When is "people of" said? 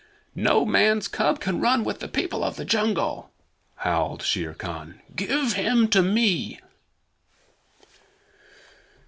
2.07-2.55